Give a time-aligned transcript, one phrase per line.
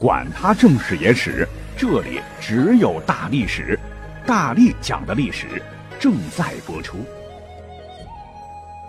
[0.00, 1.46] 管他正史野史。
[1.76, 3.78] 这里只有大历史，
[4.24, 5.60] 大力讲的历史
[5.98, 6.98] 正在播出。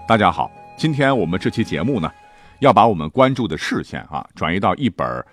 [0.07, 2.11] 大家好，今天我们这期节目呢，
[2.59, 5.25] 要把我们关注的视线啊，转移到一本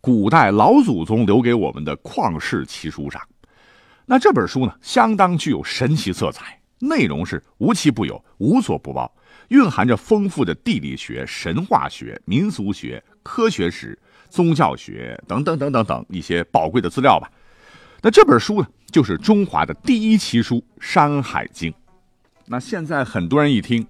[0.00, 3.20] 古代老祖宗留给我们的旷世奇书上。
[4.04, 9.12] 那这本书呢，相当具有神奇色彩，内容是无奇不有、无所不包，
[9.48, 13.98] 蕴含着丰富的地理学、神话学、民俗学、科学史。
[14.30, 17.30] 宗教学等等等等等一些宝贵的资料吧。
[18.02, 21.72] 那这本书呢，就是中华的第一奇书《山海经》。
[22.46, 23.82] 那现在很多人一听《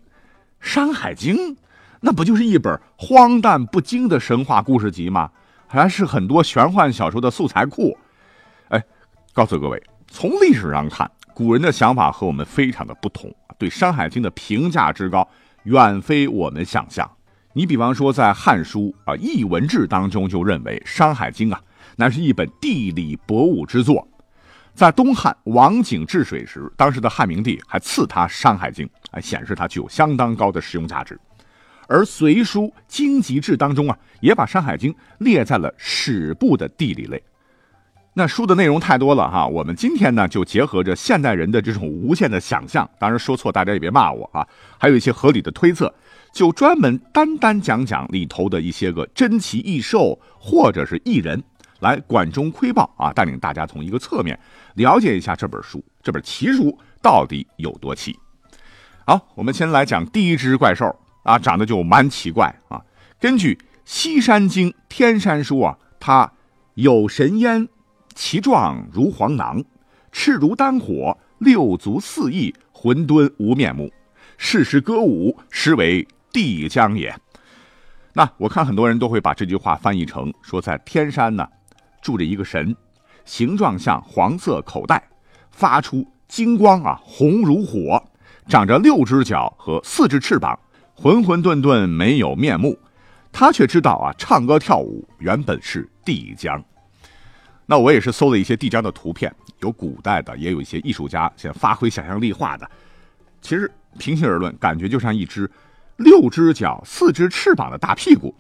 [0.60, 1.36] 山海经》，
[2.00, 5.30] 那不就是一本荒诞不经的神话故事集吗？
[5.66, 7.98] 还是很多玄幻小说的素材库？
[8.69, 8.82] 哎，
[9.34, 15.28] 告诉各位，从历史上看，古人的想法和我们非常的不同，对《山海经》的评价之高，
[15.64, 17.10] 远非我们想象。
[17.56, 21.58] 你比方说，在《汉书》啊《艺文志》当中就认为《山海经》啊，
[21.96, 24.06] 乃是一本地理博物之作。
[24.74, 31.18] 在东汉王景治水时，当时的汉明帝还赐他《山海经》，还显示它具有相当高的实用价值。
[31.88, 37.22] 而《隋书·经籍志》当中啊，也把《山海经》列在了史部的地理类。
[38.12, 44.46] 那书的内容太多了哈，我们今天呢就结合着现代人的这种无限的想象，当然说错大家也别骂我啊，
[44.78, 45.91] 还有一些合理的推测。
[46.36, 51.42] 就专门单单讲讲里头的一些个珍奇异兽或者是异人，
[51.80, 54.38] 来管中窥豹啊，带领大家从一个侧面
[54.74, 58.14] 了解一下这本书，这本奇书到底有多奇。
[59.06, 62.84] 好，我们先来讲第一只怪兽啊，长得就蛮奇怪啊。
[63.19, 63.54] 根据
[63.86, 66.30] 《西山经·天山书》啊，它
[66.75, 67.66] 有神焉，
[68.14, 69.64] 其状如黄囊，
[70.12, 73.91] 赤如丹火，六足四翼，浑敦无面目，
[74.36, 76.06] 适时歌舞，实为。
[76.36, 77.19] 帝江也。
[78.12, 81.48] 那我看很多人都会把这句话翻译成说，在天山呢
[82.02, 82.76] 住着一个神，
[83.24, 85.02] 形状像黄色口袋，
[85.50, 88.04] 发出金光啊，红如火，
[88.48, 90.58] 长着六只脚和四只翅膀，
[90.94, 92.78] 浑浑沌沌没有面目。
[93.32, 96.62] 他却知道啊，唱歌跳舞原本是帝江。
[97.64, 102.70] 那我也是搜了一些帝江的图片，有古代的，也有一些艺术家想发挥想象力画的。
[103.41, 105.50] 其实平心而论，感觉就像一只。
[105.96, 108.34] 六只脚、四只翅膀的大屁股。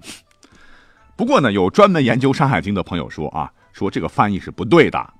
[1.16, 5.14] 不过呢，有专门研究《山海经》的朋友说啊，说这个翻译是不对的。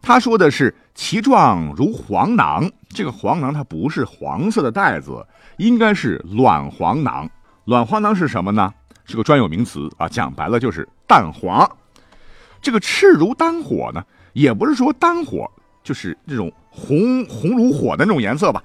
[0.00, 5.24] 他说的是“其状如黄囊”，这个黄囊它不是黄色的袋子，
[5.58, 7.30] 应该是卵黄囊。
[7.66, 8.72] 卵黄囊是什么呢？
[9.04, 11.70] 是个专有名词啊，讲白了就是蛋黄。
[12.60, 15.48] 这个赤如丹火呢，也不是说丹火
[15.84, 18.62] 就是这种红红如火的那种颜色吧，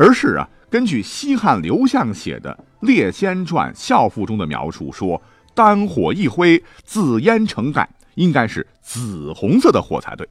[0.00, 0.48] 而是啊。
[0.70, 2.56] 根据西汉刘向写的
[2.86, 5.20] 《列仙传·孝父》中的描述说，
[5.52, 10.26] 丹火一挥，紫烟成盖，应该是紫红色的火才对。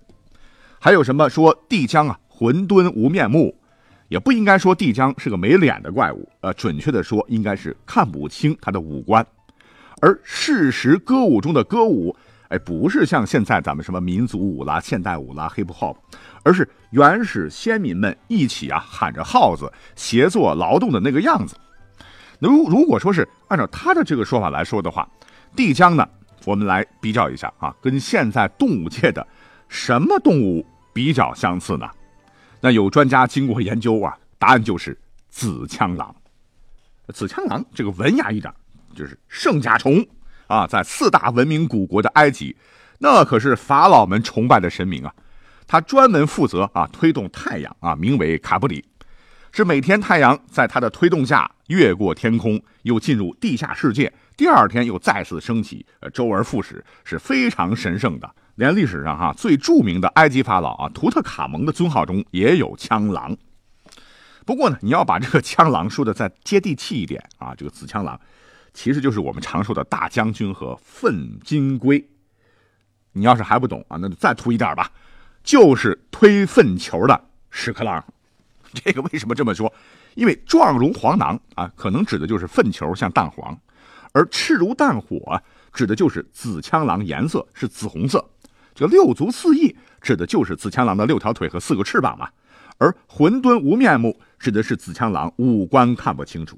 [0.79, 3.53] 还有什么说帝江啊，混沌无面目，
[4.07, 6.27] 也不应该说帝江是个没脸的怪物。
[6.39, 9.23] 呃，准确的说，应该是看不清他的五官。
[10.01, 12.15] 而事实歌舞中的歌舞。
[12.49, 15.95] 哎，不是像现在咱们什么民族舞啦、现代舞啦、hip hop，
[16.43, 21.55] 而是原始先民们一起啊喊着号子、协作劳动的那个样子。
[22.39, 25.07] 那如如果说是按照他的这个说法来说的话，
[25.55, 26.07] 帝江呢，
[26.45, 29.25] 我们来比较一下啊，跟现在动物界的
[29.67, 31.87] 什么动物比较相似呢？
[32.61, 34.97] 那有专家经过研究啊，答案就是
[35.29, 36.15] 紫腔狼。
[37.13, 38.51] 紫腔狼这个文雅一点，
[38.95, 40.03] 就是圣甲虫。
[40.49, 42.57] 啊，在四大文明古国的埃及，
[42.97, 45.13] 那可是法老们崇拜的神明啊。
[45.67, 48.83] 他专门负责啊推动太阳啊，名为卡布里，
[49.51, 58.27] 是每天太阳在他的推动下越过天空，又进入地下世界，第二天又再次升起，呃，周而复始，是非常神圣的。
[58.55, 63.37] 连历史上哈最著名的埃及法老啊图特卡蒙的尊号中也有枪狼。
[64.47, 68.19] 不过呢，你要把这个枪狼说的再接地气一点啊，这个紫枪狼。
[68.81, 72.01] 其实就是我们常说的大将军和粪金龟。
[73.11, 74.89] 你要是还不懂啊，那就再秃一点吧，
[75.43, 78.01] 就是推粪球的屎壳郎。
[78.73, 79.69] 这个为什么这么说？
[80.15, 83.53] 因为状如黄囊啊，可能指的就是粪球像蛋黄；
[84.13, 85.43] 而赤如蛋火，
[85.73, 88.25] 指的就是紫枪狼颜色是紫红色。
[88.73, 92.29] 这个六足四翼指的就是紫强郎的六条腿和四个翅膀嘛。
[92.77, 96.57] 而混沌无面目指的是紫强郎五官看不清楚。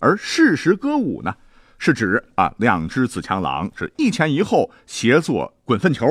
[0.00, 1.34] 而事实歌舞呢，
[1.84, 6.06] 是指啊两只紫强狼是一前一后协作滚粪球，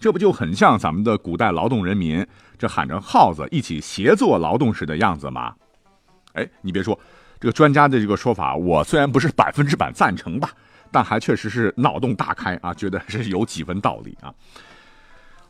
[0.00, 5.54] 这不就很像咱们的古代劳动人民这喊着号子一起协作劳动时的样子吗？
[6.32, 6.98] 哎，你别说，
[7.38, 10.48] 这个专家的这个说法，我虽然不是百分之百赞成吧，
[10.90, 14.32] 但还确实是脑洞大开啊，觉得是有几分道理啊。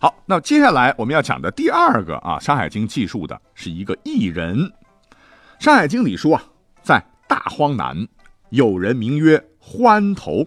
[0.00, 4.58] 好，那接下来我们要讲的第二个啊，《山海经》记述的是一个异人，
[5.60, 6.42] 《山海经》里说啊，
[6.82, 7.96] 在大荒南
[8.54, 10.46] 有人名曰欢头，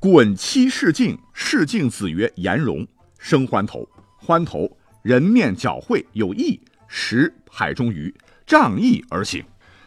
[0.00, 2.84] 滚妻世敬，世敬子曰颜容，
[3.20, 3.88] 生欢头。
[4.16, 4.68] 欢头
[5.00, 8.12] 人面角会有翼，食海中鱼。
[8.44, 9.44] 仗义而行，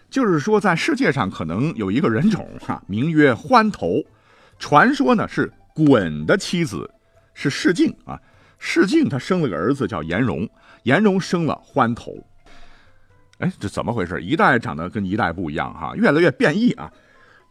[0.09, 4.01] 就是说，在世界上可能有一个人种哈，名曰欢头。
[4.57, 6.89] 传说呢是鲧的妻子
[7.33, 8.17] 是世敬啊，
[8.57, 10.47] 世敬他生了个儿子叫颜容，
[10.83, 12.25] 颜容生了欢头。
[13.39, 14.21] 哎，这怎么回事？
[14.21, 16.89] 一代长得跟一代不一样哈，越来越变异啊。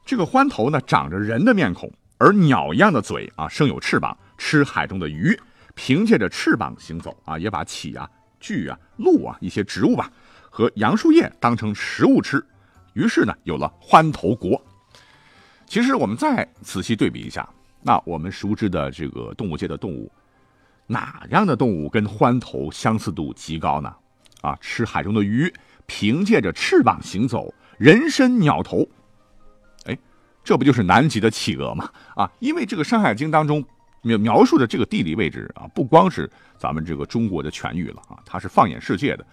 [0.07, 5.37] 这个欢头呢，长着人的面孔，而鸟一样的嘴啊，生有翅膀，吃海中的鱼，
[5.75, 8.09] 凭借着翅膀行走啊，也把起啊、
[8.39, 10.09] 锯啊、鹿啊一些植物吧。
[10.49, 12.43] 和杨树叶当成食物吃，
[12.93, 14.65] 于是呢有了欢头国。
[15.67, 17.47] 其实我们再仔细对比一下，
[17.83, 20.11] 那我们熟知的这个动物界的动物，
[20.87, 23.93] 哪样的动物跟欢头相似度极高呢？
[24.43, 25.53] 啊，吃海中的鱼，
[25.87, 28.89] 凭借着翅膀行走，人身鸟头。
[30.47, 31.91] 这不就是南极的企鹅吗？
[32.15, 33.65] 啊，因为这个《山海经》当中
[34.03, 39.27] 描描述的这个地理位置啊，不光是咱们这个中国的全域了啊，它是放眼世界的。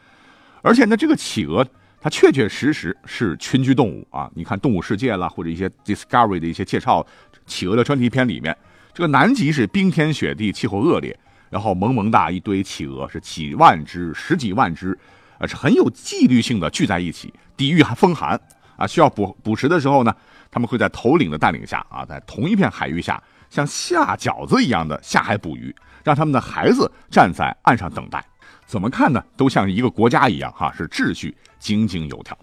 [0.64, 1.64] 而且呢，这个企鹅
[2.02, 4.28] 它确确实实是群居动物啊！
[4.34, 7.06] 你看《动物世界》啦，或者一些 Discovery 的一些介绍
[7.46, 8.58] 企鹅的专题片里面，
[8.92, 11.16] 这个南极是冰天雪地，气候恶劣，
[11.52, 14.98] 然后萌萌哒一堆企鹅是几万只、十几万只，
[15.38, 18.42] 啊，是很有纪律性的聚在一起，抵御寒风寒
[18.78, 18.88] 啊。
[18.88, 20.16] 需要捕捕食的时候呢，
[20.52, 28.24] 他们会在头领的带领下啊，在同一片海域下，像下饺子一样的下海捕鱼，让他们的孩子站在岸上等待。
[28.66, 29.24] 怎么看呢？
[29.36, 32.38] 都像一个国家一样，哈，是秩序井井有条。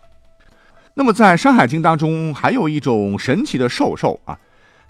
[0.95, 4.35] 那么在《山海经》当中，还有一种神奇的兽兽啊，《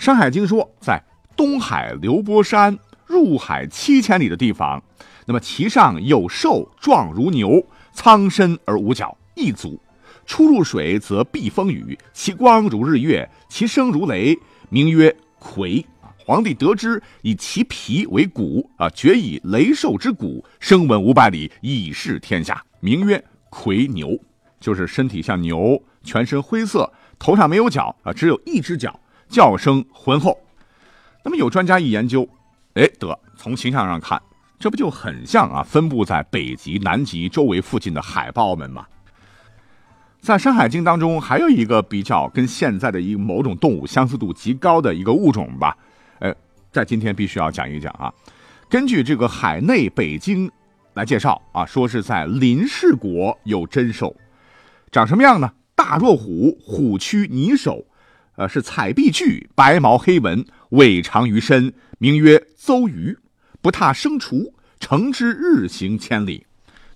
[0.02, 1.00] 山海经》说，在
[1.36, 2.76] 东海流波山
[3.06, 4.82] 入海七千里的地方，
[5.26, 9.80] 那么其上有兽状如牛，苍身而无角，一足，
[10.30, 14.38] 出入水则避风雨，其光如日月，其声如雷，
[14.68, 15.84] 名曰夔。
[16.24, 24.16] 皇帝得知，以其皮为骨啊，决以雷兽之骨，声闻五百里，以示天下，名曰夔牛，
[24.60, 30.38] 就是身体像牛，全身灰色，头上没有角啊，只有一只角，叫声浑厚。
[31.24, 32.28] 那么有专家一研究，
[32.74, 34.22] 哎，得从形象上看，
[34.60, 38.86] 这不就很像啊，分布在北极、南极周围附近的海豹们吗？
[40.20, 45.76] 在《山海经》当中，还有一个比较跟现在的一某种动物相似度极高的一个物种吧。
[46.18, 46.34] 呃
[46.70, 48.12] 在今天必须要讲一讲啊，
[48.68, 50.48] 根据这个海内北京
[50.94, 54.14] 来介绍啊，说是在林氏国有真兽，
[54.92, 55.52] 长什么样呢？
[55.74, 57.86] 大若虎，虎躯泥首，
[58.36, 63.16] 呃，是彩碧巨，白毛黑纹，尾长于身，名曰邹鱼，
[63.62, 66.46] 不踏生雏，乘之日行千里，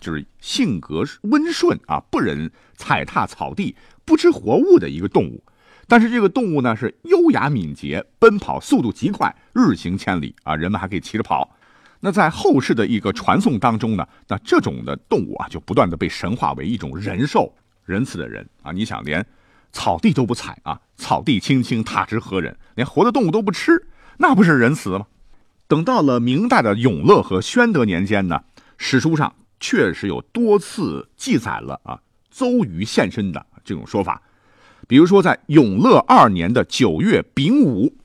[0.05, 5.43] 就是性格温顺啊，不忍踩踏草地，不吃活物的一个动物。
[5.89, 10.55] 但是这个动物呢是优雅敏捷，奔跑速度极快，日行千里啊！
[10.55, 11.56] 人们还可以骑着跑。
[12.01, 17.55] 那在后世的一个传颂当中呢，那这种的动物啊，就不断的被神化为一种仁兽、
[17.87, 18.73] 仁慈的人啊！
[18.73, 19.25] 你想，连
[19.73, 22.55] 草地都不踩啊，草地青青，踏之何忍？
[22.75, 23.87] 连活的动物都不吃，
[24.19, 25.06] 那不是仁慈吗？
[25.67, 28.43] 等到了明代的永乐和宣德年间呢，
[28.77, 31.99] 史书上确实有多次记载了啊，
[32.31, 34.23] 邹瑜现身的这种说法。
[34.87, 37.96] 比如说，在永乐二年的九月丙午，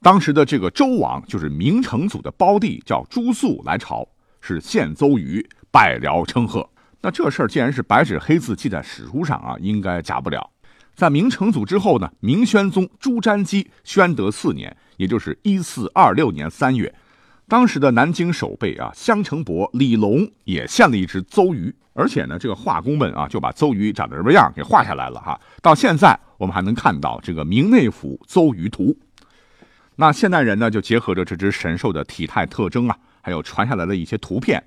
[0.00, 4.08] 当时的这个周王就是明成祖的胞弟，叫朱肃来朝，
[4.40, 6.66] 是献邹瑜，拜辽称贺。
[7.02, 10.50] 那这事儿既然是白纸黑字记在史书上啊，应该假不了。
[10.94, 16.92] 在明成祖之后呢，明宣宗朱瞻基宣德四年，也就是一四二六年三月。
[17.48, 25.40] 当时的南京守备啊，襄城伯李隆也献了一只邹鱼，而且呢，这个画工们啊，就把邹鱼长得什么样给画下来了哈。
[25.62, 28.94] 到现在我们还能看到这个明内府邹鱼图。
[29.96, 34.62] 那现代人呢，就结合着这只神兽的体态特征啊，还有传下来的一些图片，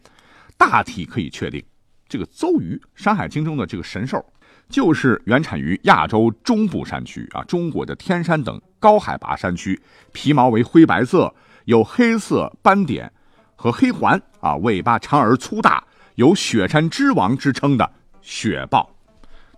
[0.58, 1.64] 大体可以确定，
[2.10, 4.26] 这个邹鱼，《山海经》中的这个神兽，
[4.68, 9.80] 就是原产于亚洲中部山区啊，中国的天山等高海拔山区，
[10.12, 11.32] 皮毛为灰白色。
[11.66, 13.12] 有黑色斑点
[13.56, 15.84] 和黑环啊，尾巴长而粗大，
[16.16, 17.92] 有雪山之王之称的
[18.22, 18.90] 雪豹。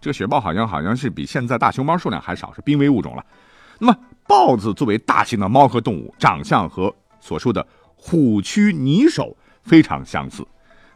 [0.01, 3.25] 这个雪豹好像好像是比现在大熊猫数量还少，是濒危物种了。
[3.79, 10.45] 那么豹子作为大型的猫科动物，长相和所说的虎躯泥手非常相似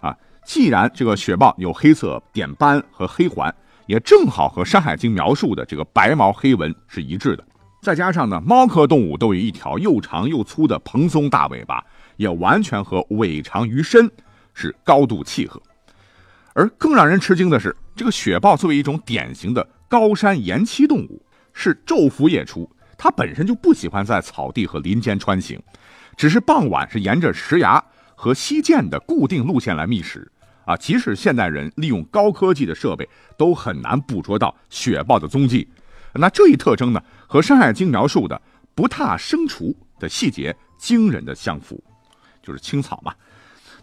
[0.02, 0.16] 啊。
[0.46, 3.54] 既然这个雪豹有黑色点斑和黑环，
[3.86, 7.44] 也正好和《山海经》描述的这个白毛黑纹是一致的。
[7.88, 11.82] 再加上呢，猫科动物都有一条又长又粗的蓬松大尾巴，
[12.18, 14.12] 也完全和尾长于身
[14.54, 15.62] 是高度契合。
[16.54, 22.70] 而更让人吃惊的是，这个雪豹作为一种典型的高山岩栖动物，是昼伏夜出。
[22.98, 25.58] 它本身就不喜欢在草地和林间穿行，
[26.18, 27.82] 只是傍晚是沿着石崖
[28.16, 30.30] 和溪涧的固定路线来觅食。
[30.66, 35.66] 啊，即使现代人利用高科技的设备，都很难捕捉到雪豹的踪迹。
[36.20, 38.42] 那这一特征呢，和《山海经》描述的
[38.74, 41.84] 不踏生除的细节惊人的相符，
[42.42, 43.14] 就是青草嘛。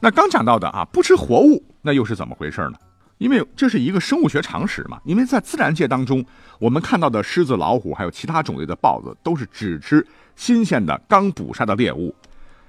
[0.00, 2.74] 那刚讲到的啊，不吃活物，那又是怎么回事呢？
[3.18, 5.00] 因为这是一个生物学常识嘛。
[5.04, 6.24] 因为在自然界当中，
[6.58, 12.14] 我们看到的狮子、老虎，还有其他种类的豹子，都是只吃新鲜的、刚捕杀的猎物。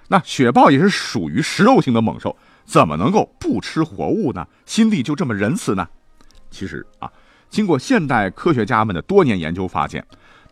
[0.07, 4.47] 那雪豹也是属于食肉性的猛兽，怎么能够不吃活物呢？
[4.65, 5.87] 心地就这么仁慈呢？
[6.51, 7.11] 其实啊，
[7.49, 10.05] 经过现代科学家们的多年研究发现，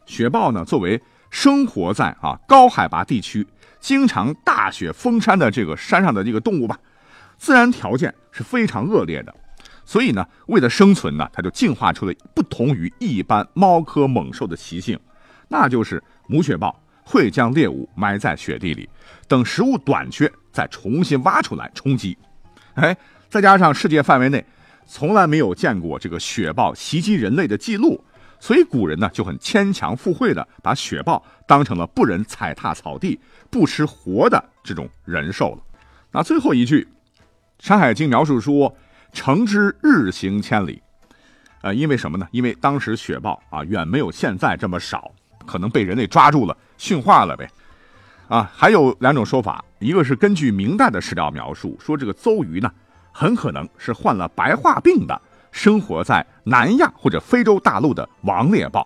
[0.05, 3.45] 雪豹呢，作为生活在啊高海拔地区。
[3.79, 6.79] 经常大雪封山的这个山上的这个动物吧，
[7.37, 9.35] 自然条件是非常恶劣的，
[9.83, 14.97] 所以呢，为了生存呢，它就进化出了不同于一般猫科猛兽的习性，
[15.49, 18.87] 那就是母雪豹会将猎物埋在雪地里，
[19.27, 22.17] 等食物短缺再重新挖出来充饥。
[22.75, 22.95] 哎，
[23.29, 24.45] 再加上世界范围内
[24.85, 28.01] 从来没有见过这个雪豹袭击人类的记录。
[28.43, 33.17] 所以古人呢就很牵强附会的把雪豹当成了不忍踩踏草地、
[33.49, 35.59] 不吃活的这种人兽了。
[36.11, 36.85] 那最后一句，
[37.65, 38.75] 《山海经》描述说
[39.13, 40.83] ：“乘之日行千里。”
[41.63, 42.27] 呃，因为什么呢？
[42.31, 45.09] 因为当时雪豹啊远没有现在这么少，
[45.45, 47.49] 可能被人类抓住了驯化了呗。
[48.27, 52.69] 啊，还有两种说法，一个是根据明代的史料描述说，这个邹鱼呢
[53.13, 55.21] 很可能是患了白化病的。
[55.53, 58.85] 生活在南亚或者非洲大陆的王猎豹，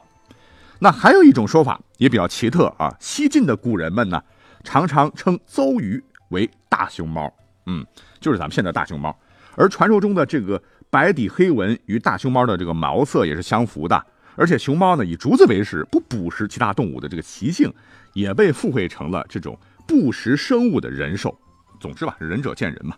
[0.79, 2.93] 那还有一种说法也比较奇特啊。
[2.99, 4.21] 西晋的古人们呢，
[4.63, 7.33] 常常称邹鱼为大熊猫，
[7.67, 7.83] 嗯，
[8.19, 9.17] 就是咱们现在大熊猫。
[9.55, 14.05] 而传说中的这个白底黑纹与大熊猫的这个毛色也是相符的，
[14.35, 17.73] 而且熊猫呢以竹子为食，不捕食其他动物的这个习性，
[18.13, 19.57] 也被附会成了这种
[19.87, 21.35] 不食生物的人兽。
[21.79, 22.95] 总之吧，仁者见仁嘛。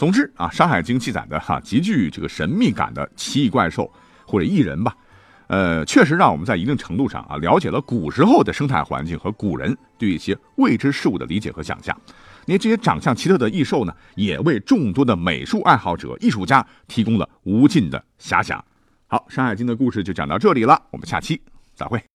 [0.00, 3.92] 总之啊，《山海经》记载的哈极具这个神秘感的奇异怪兽
[4.24, 4.96] 或者异人吧，
[5.48, 11.94] 呃，确实让我们在一定程度上啊了解了古时候的生态环境和古人对一些未知事物的理解和想象。
[12.46, 18.64] 那这些长相奇特的异兽呢，也为众多的美术爱好者、艺术家提供了无尽的遐想。
[19.06, 21.38] 好，《山海经》的故事就讲到这里了，我们下期
[21.74, 22.02] 再会。